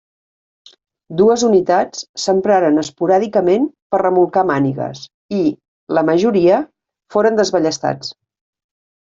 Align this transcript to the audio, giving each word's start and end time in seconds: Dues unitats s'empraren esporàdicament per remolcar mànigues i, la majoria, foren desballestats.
Dues 1.17 1.41
unitats 1.47 2.01
s'empraren 2.23 2.83
esporàdicament 2.83 3.67
per 3.93 4.01
remolcar 4.03 4.45
mànigues 4.53 5.03
i, 5.43 5.43
la 5.99 6.05
majoria, 6.09 6.59
foren 7.19 7.39
desballestats. 7.43 8.13